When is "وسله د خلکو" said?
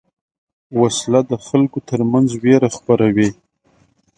0.81-1.79